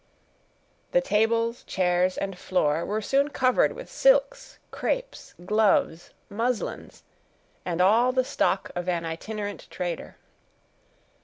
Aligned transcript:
The 0.93 1.01
tables, 1.01 1.63
chairs, 1.65 2.17
and 2.17 2.35
floor 2.35 2.83
were 2.83 3.03
soon 3.03 3.29
covered 3.29 3.73
with 3.73 3.87
silks, 3.87 4.57
crapes, 4.71 5.35
gloves, 5.45 6.09
muslins, 6.27 7.03
and 7.65 7.79
all 7.81 8.11
the 8.11 8.25
stock 8.25 8.71
of 8.75 8.89
an 8.89 9.05
itinerant 9.05 9.67
trader. 9.69 10.15